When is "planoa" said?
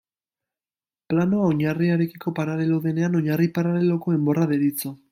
1.11-1.49